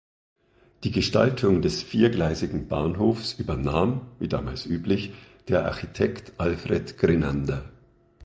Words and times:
Die 0.83 0.89
Gestaltung 0.89 1.61
des 1.61 1.83
viergleisigen 1.83 2.67
Bahnhofs 2.67 3.33
übernahm, 3.33 4.01
wie 4.17 4.27
damals 4.27 4.65
üblich, 4.65 5.13
der 5.47 5.65
Architekt 5.67 6.31
Alfred 6.39 6.97
Grenander. 6.97 7.71